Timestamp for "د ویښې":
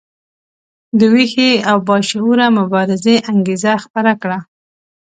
0.99-1.51